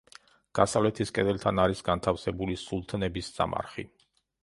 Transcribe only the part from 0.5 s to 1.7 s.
დასავლეთის კედელთან